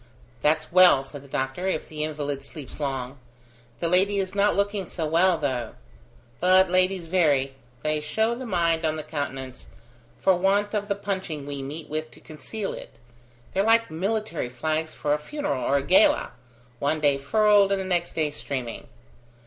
[0.41, 3.19] "That's well," said the doctor, "if the invalid sleeps long.
[3.81, 5.75] The lady is not looking so well, though.
[6.39, 9.67] But ladies vary; they show the mind on the countenance,
[10.19, 12.95] for want of the punching we meet with to conceal it;
[13.53, 16.31] they're like military flags for a funeral or a gala;
[16.79, 18.87] one day furled, and next day streaming.